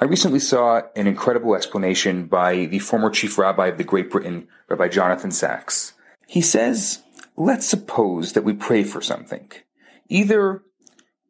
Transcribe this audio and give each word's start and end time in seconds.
I 0.00 0.06
recently 0.06 0.38
saw 0.38 0.80
an 0.96 1.06
incredible 1.06 1.54
explanation 1.54 2.24
by 2.24 2.64
the 2.64 2.78
former 2.78 3.10
chief 3.10 3.36
rabbi 3.36 3.66
of 3.66 3.76
the 3.76 3.84
Great 3.84 4.10
Britain, 4.10 4.48
Rabbi 4.66 4.88
Jonathan 4.88 5.30
Sacks. 5.30 5.92
He 6.26 6.40
says, 6.40 7.02
let's 7.36 7.66
suppose 7.66 8.32
that 8.32 8.44
we 8.44 8.54
pray 8.54 8.82
for 8.82 9.02
something. 9.02 9.50
Either 10.08 10.62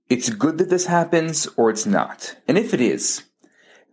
it's 0.09 0.31
good 0.31 0.57
that 0.59 0.71
this 0.71 0.87
happens 0.87 1.49
or 1.57 1.69
it's 1.69 1.85
not. 1.85 2.37
And 2.47 2.57
if 2.57 2.73
it 2.73 2.81
is, 2.81 3.25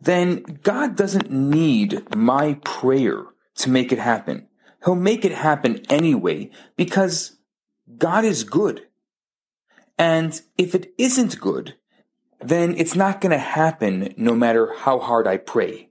then 0.02 0.44
God 0.64 0.96
doesn't 0.96 1.32
need 1.32 2.16
my 2.16 2.54
prayer 2.64 3.26
to 3.56 3.70
make 3.70 3.92
it 3.92 4.00
happen. 4.00 4.48
He'll 4.84 4.96
make 4.96 5.26
it 5.26 5.34
happen 5.34 5.84
anyway 5.90 6.52
because 6.78 7.38
God 7.98 8.24
is 8.24 8.44
good. 8.44 8.88
And 9.98 10.42
if 10.58 10.74
it 10.74 10.94
isn't 10.98 11.42
good, 11.42 11.76
then 12.40 12.76
it's 12.78 12.96
not 12.96 13.20
going 13.20 13.32
to 13.32 13.38
happen 13.38 14.14
no 14.16 14.34
matter 14.34 14.74
how 14.74 15.00
hard 15.00 15.28
I 15.28 15.38
pray. 15.38 15.90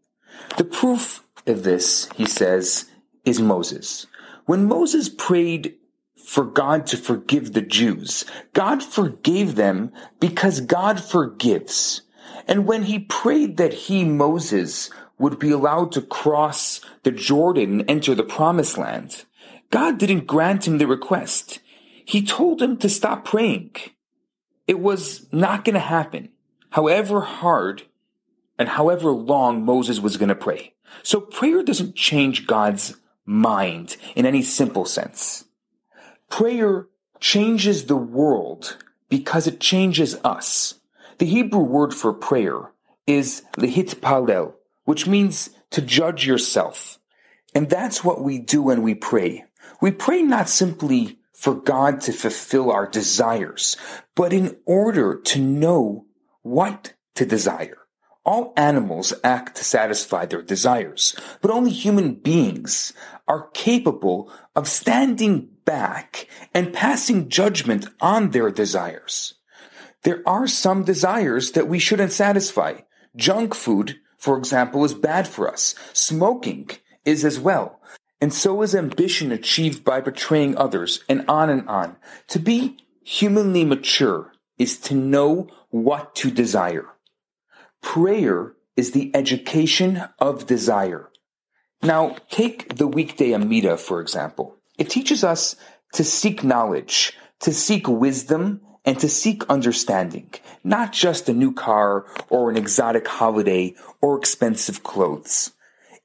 The 0.56 0.64
proof 0.64 1.24
of 1.46 1.62
this, 1.62 2.08
he 2.14 2.24
says, 2.24 2.86
is 3.24 3.40
Moses. 3.40 4.06
When 4.46 4.66
Moses 4.66 5.10
prayed 5.10 5.74
for 6.16 6.44
God 6.44 6.86
to 6.86 6.96
forgive 6.96 7.52
the 7.52 7.62
Jews, 7.62 8.24
God 8.54 8.82
forgave 8.82 9.56
them 9.56 9.92
because 10.20 10.60
God 10.62 11.02
forgives. 11.02 12.02
And 12.48 12.66
when 12.66 12.84
he 12.84 12.98
prayed 12.98 13.58
that 13.58 13.74
he, 13.74 14.04
Moses, 14.04 14.90
would 15.18 15.38
be 15.38 15.50
allowed 15.50 15.92
to 15.92 16.02
cross 16.02 16.80
the 17.02 17.12
Jordan 17.12 17.80
and 17.80 17.90
enter 17.90 18.14
the 18.14 18.24
promised 18.24 18.78
land, 18.78 19.24
God 19.70 19.98
didn't 19.98 20.26
grant 20.26 20.66
him 20.66 20.78
the 20.78 20.86
request. 20.86 21.60
He 22.04 22.24
told 22.24 22.62
him 22.62 22.78
to 22.78 22.88
stop 22.88 23.24
praying. 23.24 23.76
It 24.66 24.80
was 24.80 25.26
not 25.30 25.64
going 25.64 25.74
to 25.74 25.80
happen 25.80 26.30
however 26.70 27.20
hard 27.20 27.82
and 28.58 28.68
however 28.68 29.10
long 29.10 29.64
Moses 29.64 30.00
was 30.00 30.16
going 30.16 30.28
to 30.28 30.34
pray. 30.34 30.74
So 31.02 31.20
prayer 31.20 31.62
doesn't 31.62 31.94
change 31.94 32.46
God's 32.46 32.96
mind 33.24 33.96
in 34.16 34.26
any 34.26 34.42
simple 34.42 34.84
sense. 34.84 35.44
Prayer 36.30 36.86
changes 37.20 37.86
the 37.86 37.96
world 37.96 38.78
because 39.08 39.46
it 39.46 39.60
changes 39.60 40.16
us. 40.24 40.77
The 41.18 41.26
Hebrew 41.26 41.60
word 41.60 41.92
for 41.92 42.12
prayer 42.12 42.72
is 43.06 43.42
lehitpalel, 43.56 44.54
which 44.84 45.08
means 45.08 45.50
to 45.70 45.82
judge 45.82 46.24
yourself. 46.24 47.00
And 47.54 47.68
that's 47.68 48.04
what 48.04 48.22
we 48.22 48.38
do 48.38 48.62
when 48.62 48.82
we 48.82 48.94
pray. 48.94 49.44
We 49.80 49.90
pray 49.90 50.22
not 50.22 50.48
simply 50.48 51.18
for 51.32 51.54
God 51.54 52.00
to 52.02 52.12
fulfill 52.12 52.70
our 52.70 52.86
desires, 52.86 53.76
but 54.14 54.32
in 54.32 54.56
order 54.64 55.20
to 55.20 55.40
know 55.40 56.06
what 56.42 56.94
to 57.16 57.26
desire. 57.26 57.78
All 58.24 58.52
animals 58.56 59.12
act 59.24 59.56
to 59.56 59.64
satisfy 59.64 60.26
their 60.26 60.42
desires, 60.42 61.16
but 61.40 61.50
only 61.50 61.70
human 61.70 62.14
beings 62.14 62.92
are 63.26 63.48
capable 63.54 64.30
of 64.54 64.68
standing 64.68 65.48
back 65.64 66.28
and 66.54 66.72
passing 66.72 67.28
judgment 67.28 67.88
on 68.00 68.30
their 68.30 68.50
desires. 68.50 69.34
There 70.04 70.22
are 70.26 70.46
some 70.46 70.84
desires 70.84 71.52
that 71.52 71.68
we 71.68 71.78
shouldn't 71.78 72.12
satisfy. 72.12 72.80
Junk 73.16 73.54
food, 73.54 73.98
for 74.16 74.38
example, 74.38 74.84
is 74.84 74.94
bad 74.94 75.26
for 75.26 75.50
us. 75.50 75.74
Smoking 75.92 76.70
is 77.04 77.24
as 77.24 77.40
well. 77.40 77.80
And 78.20 78.32
so 78.34 78.62
is 78.62 78.74
ambition 78.74 79.32
achieved 79.32 79.84
by 79.84 80.00
betraying 80.00 80.56
others, 80.56 81.04
and 81.08 81.24
on 81.28 81.50
and 81.50 81.68
on. 81.68 81.96
To 82.28 82.38
be 82.38 82.78
humanly 83.02 83.64
mature 83.64 84.32
is 84.58 84.76
to 84.78 84.94
know 84.94 85.48
what 85.70 86.14
to 86.16 86.30
desire. 86.30 86.86
Prayer 87.80 88.54
is 88.76 88.90
the 88.90 89.14
education 89.14 90.02
of 90.18 90.46
desire. 90.46 91.10
Now, 91.82 92.16
take 92.28 92.76
the 92.76 92.88
weekday 92.88 93.32
Amida, 93.34 93.76
for 93.76 94.00
example. 94.00 94.56
It 94.78 94.90
teaches 94.90 95.22
us 95.22 95.54
to 95.92 96.02
seek 96.02 96.42
knowledge, 96.42 97.16
to 97.40 97.52
seek 97.52 97.88
wisdom, 97.88 98.60
and 98.88 98.98
to 98.98 99.06
seek 99.06 99.44
understanding, 99.50 100.30
not 100.64 100.94
just 100.94 101.28
a 101.28 101.34
new 101.34 101.52
car 101.52 102.06
or 102.30 102.48
an 102.48 102.56
exotic 102.56 103.06
holiday 103.06 103.74
or 104.00 104.16
expensive 104.16 104.82
clothes. 104.82 105.52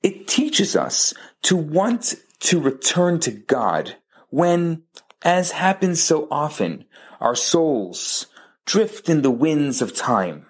It 0.01 0.27
teaches 0.27 0.75
us 0.75 1.13
to 1.43 1.55
want 1.55 2.15
to 2.41 2.59
return 2.59 3.21
to 3.21 3.31
God 3.31 3.95
when, 4.31 4.83
as 5.21 5.51
happens 5.51 6.03
so 6.03 6.27
often, 6.29 6.83
our 7.21 7.37
souls, 7.37 8.27
drift 8.65 9.07
in 9.07 9.21
the 9.21 9.31
winds 9.31 9.81
of 9.81 9.95
time, 9.95 10.45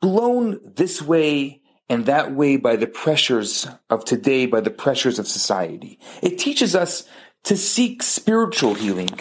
blown 0.00 0.60
this 0.76 1.02
way 1.02 1.62
and 1.88 2.06
that 2.06 2.32
way 2.32 2.56
by 2.56 2.76
the 2.76 2.86
pressures 2.86 3.66
of 3.90 4.04
today, 4.04 4.46
by 4.46 4.60
the 4.60 4.70
pressures 4.70 5.18
of 5.18 5.26
society. 5.26 5.98
It 6.22 6.38
teaches 6.38 6.76
us 6.76 7.08
to 7.42 7.56
seek 7.56 8.04
spiritual 8.04 8.74
healing 8.74 9.18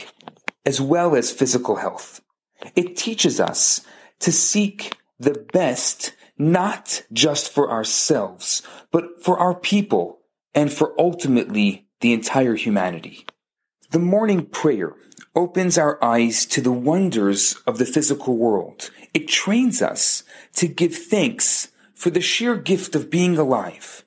as 0.65 0.79
well 0.79 1.15
as 1.15 1.31
physical 1.31 1.77
health. 1.77 2.21
It 2.75 2.95
teaches 2.95 3.39
us 3.39 3.81
to 4.19 4.31
seek 4.31 4.97
the 5.19 5.45
best, 5.53 6.13
not 6.37 7.03
just 7.11 7.51
for 7.51 7.71
ourselves, 7.71 8.61
but 8.91 9.23
for 9.23 9.37
our 9.37 9.55
people 9.55 10.19
and 10.53 10.71
for 10.71 10.93
ultimately 10.99 11.87
the 12.01 12.13
entire 12.13 12.55
humanity. 12.55 13.25
The 13.91 13.99
morning 13.99 14.45
prayer 14.45 14.95
opens 15.35 15.77
our 15.77 16.03
eyes 16.03 16.45
to 16.47 16.61
the 16.61 16.71
wonders 16.71 17.55
of 17.65 17.77
the 17.77 17.85
physical 17.85 18.37
world. 18.37 18.91
It 19.13 19.27
trains 19.27 19.81
us 19.81 20.23
to 20.55 20.67
give 20.67 20.95
thanks 20.95 21.71
for 21.93 22.09
the 22.09 22.21
sheer 22.21 22.55
gift 22.55 22.95
of 22.95 23.09
being 23.09 23.37
alive. 23.37 24.03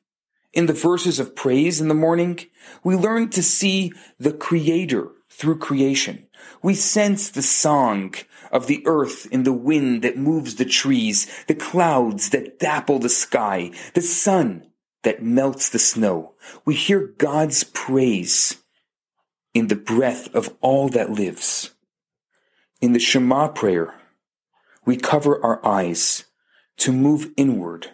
In 0.53 0.67
the 0.67 0.73
verses 0.73 1.19
of 1.19 1.37
praise 1.37 1.81
in 1.81 1.89
the 1.89 1.95
morning, 1.95 2.41
we 2.83 2.97
learn 2.97 3.31
to 3.31 3.43
see 3.43 3.93
the 4.19 4.33
Creator 4.33 5.09
through 5.31 5.59
creation. 5.59 6.26
We 6.63 6.75
sense 6.75 7.31
the 7.31 7.43
song 7.43 8.15
of 8.51 8.67
the 8.67 8.83
earth 8.87 9.27
in 9.31 9.43
the 9.43 9.53
wind 9.53 10.03
that 10.03 10.17
moves 10.17 10.57
the 10.57 10.65
trees, 10.65 11.27
the 11.47 11.55
clouds 11.55 12.31
that 12.31 12.59
dapple 12.59 12.99
the 12.99 13.09
sky, 13.09 13.71
the 13.95 14.03
sun 14.03 14.71
that 15.03 15.23
melts 15.23 15.69
the 15.69 15.79
snow. 15.79 16.35
We 16.65 16.75
hear 16.75 17.15
God's 17.19 17.65
praise 17.65 18.57
in 19.55 19.69
the 19.69 19.77
breath 19.77 20.35
of 20.35 20.55
all 20.61 20.89
that 20.91 21.11
lives. 21.11 21.75
In 22.81 22.93
the 22.93 22.99
Shema 22.99 23.49
prayer, 23.49 23.95
we 24.85 24.97
cover 24.97 25.43
our 25.45 25.65
eyes 25.65 26.25
to 26.79 26.93
move 26.93 27.33
inward 27.37 27.93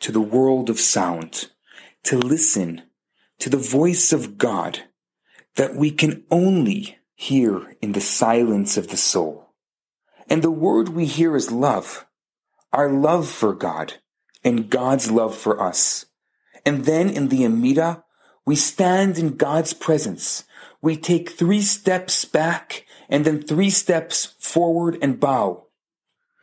to 0.00 0.12
the 0.12 0.20
world 0.20 0.70
of 0.70 0.80
sound, 0.80 1.50
to 2.04 2.16
listen 2.18 2.82
to 3.38 3.50
the 3.50 3.56
voice 3.56 4.12
of 4.12 4.38
God 4.38 4.84
that 5.56 5.74
we 5.74 5.90
can 5.90 6.24
only 6.30 6.98
hear 7.16 7.74
in 7.82 7.92
the 7.92 8.00
silence 8.00 8.76
of 8.76 8.88
the 8.88 8.96
soul. 8.96 9.54
And 10.28 10.42
the 10.42 10.50
word 10.50 10.90
we 10.90 11.06
hear 11.06 11.34
is 11.34 11.50
love, 11.50 12.06
our 12.72 12.88
love 12.88 13.28
for 13.28 13.52
God 13.52 13.94
and 14.44 14.70
God's 14.70 15.10
love 15.10 15.34
for 15.34 15.60
us. 15.60 16.06
And 16.64 16.84
then 16.84 17.10
in 17.10 17.28
the 17.28 17.44
Amida, 17.44 18.04
we 18.44 18.54
stand 18.54 19.18
in 19.18 19.36
God's 19.36 19.72
presence 19.72 20.44
we 20.86 20.96
take 20.96 21.30
three 21.30 21.62
steps 21.62 22.24
back 22.24 22.86
and 23.08 23.24
then 23.24 23.42
three 23.42 23.70
steps 23.70 24.36
forward 24.38 24.96
and 25.02 25.18
bow. 25.18 25.66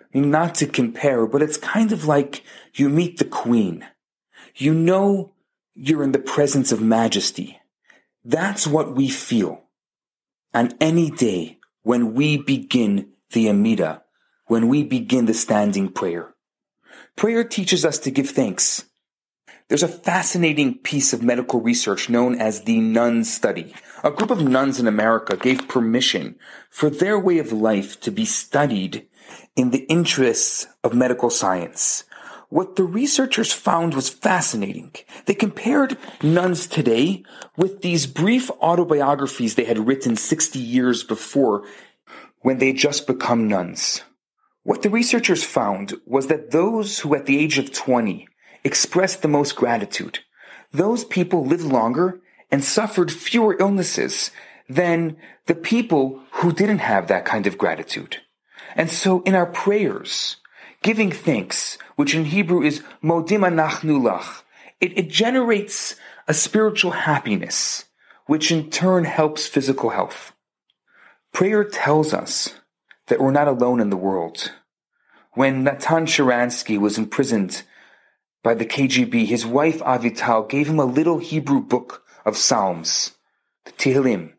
I 0.01 0.19
mean, 0.19 0.31
not 0.31 0.55
to 0.55 0.67
compare, 0.67 1.25
but 1.25 1.41
it's 1.41 1.55
kind 1.55 1.93
of 1.93 2.05
like 2.05 2.43
you 2.73 2.89
meet 2.89 3.19
the 3.19 3.25
queen. 3.25 3.85
You 4.55 4.73
know 4.73 5.33
you're 5.73 6.03
in 6.03 6.11
the 6.11 6.19
presence 6.19 6.73
of 6.73 6.81
majesty. 6.81 7.59
That's 8.25 8.67
what 8.67 8.95
we 8.95 9.07
feel 9.07 9.62
on 10.53 10.73
any 10.79 11.09
day 11.09 11.59
when 11.81 12.13
we 12.13 12.37
begin 12.37 13.09
the 13.31 13.49
Amida, 13.49 14.03
when 14.47 14.67
we 14.67 14.83
begin 14.83 15.25
the 15.25 15.33
standing 15.33 15.89
prayer. 15.89 16.33
Prayer 17.15 17.43
teaches 17.43 17.85
us 17.85 17.99
to 17.99 18.11
give 18.11 18.29
thanks. 18.29 18.85
there's 19.69 19.83
a 19.83 19.87
fascinating 19.87 20.77
piece 20.77 21.13
of 21.13 21.23
medical 21.23 21.61
research 21.61 22.09
known 22.09 22.35
as 22.39 22.63
the 22.63 22.79
Nun 22.79 23.23
Study. 23.23 23.73
A 24.03 24.11
group 24.11 24.29
of 24.29 24.43
nuns 24.43 24.79
in 24.79 24.87
America 24.87 25.35
gave 25.37 25.67
permission 25.67 26.35
for 26.69 26.89
their 26.89 27.17
way 27.17 27.39
of 27.39 27.51
life 27.51 27.99
to 28.01 28.11
be 28.11 28.25
studied 28.25 29.07
in 29.55 29.71
the 29.71 29.85
interests 29.85 30.67
of 30.83 30.93
medical 30.93 31.29
science. 31.29 32.03
What 32.53 32.75
the 32.75 32.83
researchers 32.83 33.51
found 33.51 33.95
was 33.95 34.09
fascinating. 34.09 34.91
They 35.25 35.33
compared 35.33 35.97
nuns 36.21 36.67
today 36.67 37.23
with 37.57 37.81
these 37.81 38.05
brief 38.05 38.51
autobiographies 38.61 39.55
they 39.55 39.63
had 39.63 39.87
written 39.87 40.15
60 40.15 40.59
years 40.59 41.03
before 41.03 41.63
when 42.41 42.59
they 42.59 42.67
had 42.67 42.77
just 42.77 43.07
become 43.07 43.47
nuns. 43.47 44.03
What 44.61 44.83
the 44.83 44.91
researchers 44.91 45.43
found 45.43 45.95
was 46.05 46.27
that 46.27 46.51
those 46.51 46.99
who 46.99 47.15
at 47.15 47.25
the 47.25 47.39
age 47.39 47.57
of 47.57 47.73
20 47.73 48.27
expressed 48.63 49.23
the 49.23 49.27
most 49.27 49.55
gratitude, 49.55 50.19
those 50.71 51.05
people 51.05 51.43
lived 51.43 51.63
longer 51.63 52.21
and 52.51 52.63
suffered 52.63 53.11
fewer 53.11 53.57
illnesses 53.59 54.29
than 54.69 55.17
the 55.47 55.55
people 55.55 56.21
who 56.33 56.53
didn't 56.53 56.85
have 56.85 57.07
that 57.07 57.25
kind 57.25 57.47
of 57.47 57.57
gratitude. 57.57 58.17
And 58.75 58.91
so 58.91 59.23
in 59.23 59.33
our 59.33 59.47
prayers, 59.47 60.37
giving 60.83 61.11
thanks, 61.11 61.79
which 61.95 62.15
in 62.15 62.25
Hebrew 62.25 62.61
is 62.61 62.83
modim 63.03 63.47
anachnu 63.47 64.01
lach. 64.01 64.43
It, 64.81 64.97
it 64.97 65.09
generates 65.09 65.95
a 66.27 66.33
spiritual 66.33 66.91
happiness, 66.91 67.85
which 68.25 68.51
in 68.51 68.69
turn 68.69 69.05
helps 69.05 69.47
physical 69.47 69.89
health. 69.89 70.33
Prayer 71.31 71.63
tells 71.63 72.13
us 72.13 72.55
that 73.07 73.19
we're 73.19 73.31
not 73.31 73.47
alone 73.47 73.79
in 73.79 73.89
the 73.89 73.97
world. 73.97 74.51
When 75.33 75.63
Natan 75.63 76.05
Sharansky 76.05 76.79
was 76.79 76.97
imprisoned 76.97 77.63
by 78.43 78.53
the 78.53 78.65
KGB, 78.65 79.25
his 79.25 79.45
wife 79.45 79.79
Avital 79.79 80.47
gave 80.47 80.67
him 80.67 80.79
a 80.79 80.85
little 80.85 81.17
Hebrew 81.17 81.61
book 81.61 82.03
of 82.25 82.37
Psalms, 82.37 83.13
the 83.65 83.71
Tehillim. 83.71 84.33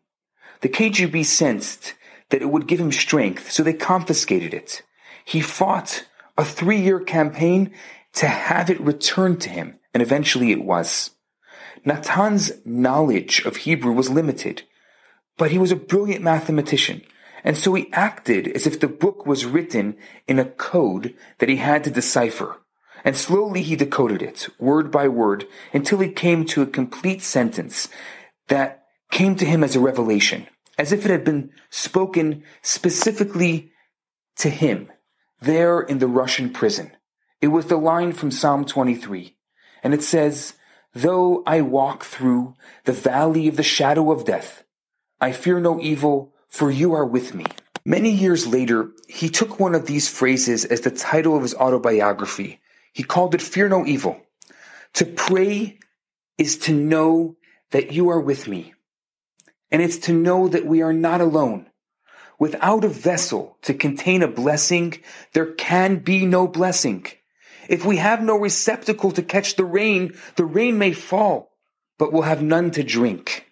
The 0.61 0.69
KGB 0.69 1.25
sensed 1.25 1.95
that 2.29 2.41
it 2.41 2.49
would 2.49 2.67
give 2.67 2.79
him 2.79 2.91
strength, 2.91 3.51
so 3.51 3.61
they 3.61 3.73
confiscated 3.73 4.53
it. 4.53 4.83
He 5.25 5.41
fought 5.41 6.05
a 6.37 6.45
three 6.45 6.79
year 6.81 6.99
campaign 6.99 7.71
to 8.13 8.27
have 8.27 8.69
it 8.69 8.79
returned 8.81 9.41
to 9.41 9.49
him, 9.49 9.79
and 9.93 10.01
eventually 10.01 10.51
it 10.51 10.63
was. 10.63 11.11
Natan's 11.85 12.51
knowledge 12.65 13.45
of 13.45 13.57
Hebrew 13.57 13.91
was 13.91 14.09
limited, 14.09 14.63
but 15.37 15.51
he 15.51 15.57
was 15.57 15.71
a 15.71 15.75
brilliant 15.75 16.23
mathematician, 16.23 17.01
and 17.43 17.57
so 17.57 17.73
he 17.73 17.91
acted 17.93 18.47
as 18.47 18.65
if 18.65 18.79
the 18.79 18.87
book 18.87 19.25
was 19.25 19.45
written 19.45 19.95
in 20.27 20.39
a 20.39 20.45
code 20.45 21.13
that 21.39 21.49
he 21.49 21.57
had 21.57 21.83
to 21.83 21.91
decipher. 21.91 22.57
And 23.03 23.15
slowly 23.15 23.61
he 23.61 23.75
decoded 23.75 24.23
it, 24.23 24.47
word 24.57 24.89
by 24.89 25.07
word, 25.07 25.45
until 25.73 25.99
he 25.99 26.09
came 26.09 26.43
to 26.45 26.63
a 26.63 26.67
complete 26.67 27.21
sentence 27.21 27.87
that 28.47 28.85
came 29.11 29.35
to 29.35 29.45
him 29.45 29.63
as 29.63 29.75
a 29.75 29.79
revelation, 29.79 30.47
as 30.79 30.91
if 30.91 31.05
it 31.05 31.11
had 31.11 31.23
been 31.23 31.51
spoken 31.69 32.43
specifically 32.63 33.71
to 34.37 34.49
him 34.49 34.89
there 35.41 35.81
in 35.81 35.99
the 35.99 36.07
Russian 36.07 36.49
prison. 36.49 36.91
It 37.41 37.49
was 37.49 37.65
the 37.67 37.77
line 37.77 38.13
from 38.13 38.31
Psalm 38.31 38.65
23. 38.65 39.35
And 39.83 39.93
it 39.93 40.01
says, 40.01 40.53
Though 40.93 41.43
I 41.45 41.61
walk 41.61 42.03
through 42.03 42.55
the 42.85 42.93
valley 42.93 43.47
of 43.47 43.57
the 43.57 43.63
shadow 43.63 44.11
of 44.11 44.25
death, 44.25 44.63
I 45.19 45.31
fear 45.31 45.59
no 45.59 45.79
evil, 45.79 46.33
for 46.47 46.71
you 46.71 46.93
are 46.93 47.05
with 47.05 47.33
me. 47.33 47.45
Many 47.85 48.11
years 48.11 48.47
later, 48.47 48.91
he 49.07 49.29
took 49.29 49.59
one 49.59 49.75
of 49.75 49.85
these 49.85 50.09
phrases 50.09 50.65
as 50.65 50.81
the 50.81 50.91
title 50.91 51.35
of 51.35 51.43
his 51.43 51.53
autobiography. 51.53 52.59
He 52.93 53.03
called 53.03 53.35
it 53.35 53.41
Fear 53.41 53.69
No 53.69 53.85
Evil. 53.85 54.19
To 54.93 55.05
pray 55.05 55.79
is 56.37 56.57
to 56.59 56.73
know 56.73 57.35
that 57.71 57.91
you 57.91 58.09
are 58.09 58.19
with 58.19 58.47
me. 58.47 58.73
And 59.69 59.81
it's 59.81 59.97
to 59.99 60.13
know 60.13 60.47
that 60.47 60.65
we 60.65 60.81
are 60.81 60.93
not 60.93 61.21
alone. 61.21 61.67
Without 62.39 62.83
a 62.83 62.89
vessel 62.89 63.57
to 63.61 63.73
contain 63.73 64.21
a 64.21 64.27
blessing, 64.27 65.01
there 65.33 65.53
can 65.53 65.97
be 65.97 66.25
no 66.25 66.47
blessing. 66.47 67.05
If 67.69 67.85
we 67.85 67.97
have 67.97 68.21
no 68.21 68.37
receptacle 68.37 69.11
to 69.11 69.23
catch 69.23 69.55
the 69.55 69.65
rain, 69.65 70.13
the 70.35 70.45
rain 70.45 70.77
may 70.77 70.91
fall, 70.91 71.51
but 71.97 72.11
we'll 72.11 72.23
have 72.23 72.43
none 72.43 72.71
to 72.71 72.83
drink. 72.83 73.47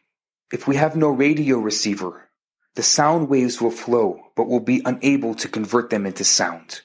If 0.51 0.68
we 0.68 0.75
have 0.75 0.95
no 0.95 1.09
radio 1.09 1.57
receiver, 1.57 2.30
the 2.75 2.83
sound 2.83 3.30
waves 3.30 3.62
will 3.62 3.71
flow, 3.71 4.21
but 4.35 4.47
we'll 4.47 4.59
be 4.59 4.81
unable 4.85 5.33
to 5.35 5.47
convert 5.47 5.89
them 5.89 6.06
into 6.06 6.24
sound. 6.24 6.81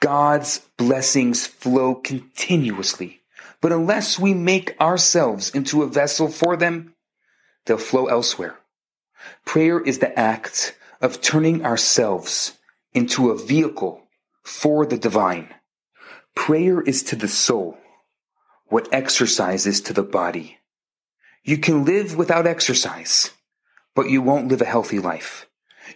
God's 0.00 0.60
blessings 0.76 1.46
flow 1.46 1.94
continuously, 1.94 3.20
but 3.60 3.72
unless 3.72 4.18
we 4.18 4.34
make 4.34 4.78
ourselves 4.80 5.50
into 5.50 5.82
a 5.82 5.88
vessel 5.88 6.28
for 6.28 6.56
them, 6.56 6.94
they'll 7.66 7.78
flow 7.78 8.06
elsewhere. 8.06 8.58
Prayer 9.44 9.80
is 9.80 9.98
the 9.98 10.18
act 10.18 10.74
of 11.00 11.20
turning 11.20 11.64
ourselves 11.64 12.58
into 12.92 13.30
a 13.30 13.38
vehicle 13.38 14.02
for 14.42 14.84
the 14.84 14.98
divine. 14.98 15.48
Prayer 16.34 16.80
is 16.80 17.02
to 17.04 17.16
the 17.16 17.28
soul 17.28 17.78
what 18.68 18.88
exercise 18.92 19.66
is 19.66 19.80
to 19.80 19.92
the 19.92 20.02
body. 20.02 20.58
You 21.42 21.58
can 21.58 21.84
live 21.84 22.16
without 22.16 22.46
exercise, 22.46 23.30
but 23.96 24.08
you 24.08 24.22
won't 24.22 24.48
live 24.48 24.62
a 24.62 24.66
healthy 24.66 25.00
life. 25.00 25.46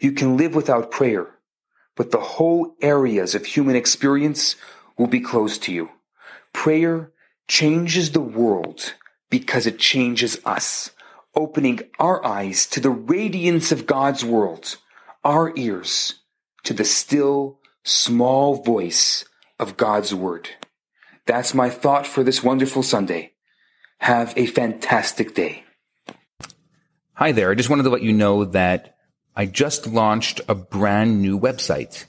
You 0.01 0.13
can 0.13 0.37
live 0.37 0.55
without 0.55 0.91
prayer, 0.91 1.29
but 1.95 2.11
the 2.11 2.21
whole 2.21 2.75
areas 2.83 3.35
of 3.35 3.47
human 3.47 3.77
experience 3.77 4.57
will 4.99 5.07
be 5.07 5.21
closed 5.21 5.63
to 5.65 5.73
you. 5.73 5.91
Prayer 6.53 7.13
changes 7.47 8.11
the 8.11 8.21
world 8.21 8.95
because 9.31 9.67
it 9.67 9.79
changes 9.79 10.41
us, 10.45 10.91
opening 11.37 11.81
our 12.01 12.25
eyes 12.25 12.67
to 12.67 12.81
the 12.81 12.91
radiance 12.91 13.71
of 13.71 13.87
God's 13.87 14.25
world 14.25 14.79
our 15.25 15.53
ears 15.57 16.15
to 16.65 16.75
the 16.75 16.85
still, 16.85 17.59
small 17.83 18.63
voice 18.63 19.25
of 19.59 19.77
God's 19.77 20.15
Word. 20.15 20.51
That's 21.27 21.55
my 21.55 21.71
thought 21.71 22.07
for 22.07 22.23
this 22.23 22.43
wonderful 22.43 22.83
Sunday. 22.83 23.33
Have 23.99 24.35
a 24.37 24.47
fantastic 24.47 25.35
day. 25.35 25.65
Hi 27.15 27.33
there. 27.33 27.51
I 27.51 27.55
just 27.55 27.71
wanted 27.71 27.85
to 27.85 27.91
let 27.91 28.03
you 28.03 28.13
know 28.13 28.45
that 28.45 28.97
I 29.35 29.47
just 29.47 29.87
launched 29.87 30.43
a 30.49 30.55
brand 30.55 31.23
new 31.23 31.41
website. 31.41 32.05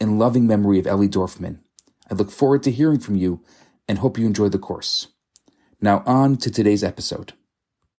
in 0.00 0.18
loving 0.18 0.46
memory 0.46 0.78
of 0.78 0.86
Ellie 0.86 1.08
Dorfman. 1.08 1.58
I 2.10 2.14
look 2.14 2.30
forward 2.30 2.62
to 2.64 2.70
hearing 2.70 2.98
from 2.98 3.16
you 3.16 3.42
and 3.88 3.98
hope 3.98 4.18
you 4.18 4.26
enjoy 4.26 4.48
the 4.48 4.58
course. 4.58 5.08
Now, 5.80 6.02
on 6.06 6.36
to 6.38 6.50
today's 6.50 6.84
episode. 6.84 7.32